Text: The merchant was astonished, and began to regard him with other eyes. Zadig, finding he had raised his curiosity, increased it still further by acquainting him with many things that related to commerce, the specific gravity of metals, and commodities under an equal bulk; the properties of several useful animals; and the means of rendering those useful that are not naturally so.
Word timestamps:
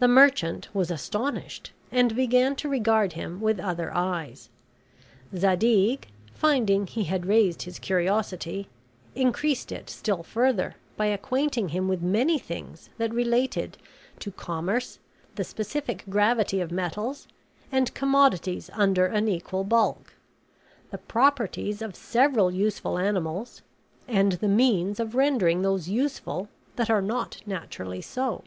The 0.00 0.06
merchant 0.06 0.68
was 0.74 0.90
astonished, 0.90 1.72
and 1.90 2.14
began 2.14 2.54
to 2.56 2.68
regard 2.68 3.14
him 3.14 3.40
with 3.40 3.58
other 3.58 3.90
eyes. 3.94 4.50
Zadig, 5.34 6.08
finding 6.34 6.86
he 6.86 7.04
had 7.04 7.24
raised 7.24 7.62
his 7.62 7.78
curiosity, 7.78 8.68
increased 9.14 9.72
it 9.72 9.88
still 9.88 10.22
further 10.22 10.74
by 10.98 11.06
acquainting 11.06 11.70
him 11.70 11.88
with 11.88 12.02
many 12.02 12.38
things 12.38 12.90
that 12.98 13.14
related 13.14 13.78
to 14.18 14.30
commerce, 14.30 14.98
the 15.36 15.42
specific 15.42 16.04
gravity 16.10 16.60
of 16.60 16.70
metals, 16.70 17.26
and 17.72 17.94
commodities 17.94 18.68
under 18.74 19.06
an 19.06 19.26
equal 19.26 19.64
bulk; 19.64 20.12
the 20.90 20.98
properties 20.98 21.80
of 21.80 21.96
several 21.96 22.50
useful 22.50 22.98
animals; 22.98 23.62
and 24.06 24.32
the 24.32 24.48
means 24.48 25.00
of 25.00 25.14
rendering 25.14 25.62
those 25.62 25.88
useful 25.88 26.50
that 26.76 26.90
are 26.90 27.00
not 27.00 27.40
naturally 27.46 28.02
so. 28.02 28.44